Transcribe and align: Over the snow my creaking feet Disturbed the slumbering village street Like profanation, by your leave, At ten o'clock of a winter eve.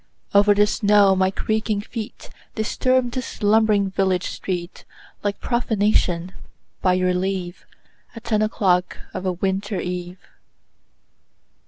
Over 0.33 0.55
the 0.55 0.65
snow 0.65 1.15
my 1.15 1.29
creaking 1.29 1.81
feet 1.81 2.31
Disturbed 2.55 3.11
the 3.11 3.21
slumbering 3.21 3.91
village 3.91 4.31
street 4.31 4.83
Like 5.21 5.39
profanation, 5.39 6.31
by 6.81 6.93
your 6.95 7.13
leave, 7.13 7.67
At 8.15 8.23
ten 8.23 8.41
o'clock 8.41 8.97
of 9.13 9.27
a 9.27 9.31
winter 9.33 9.79
eve. 9.79 10.17